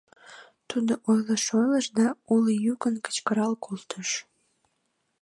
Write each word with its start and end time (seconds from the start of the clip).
Тудо 0.69 0.93
ойлыш-ойлыш 1.09 1.85
да 1.97 2.07
уло 2.33 2.51
йӱкын 2.65 2.95
кычкырал 3.05 3.53
колтыш. 3.65 4.09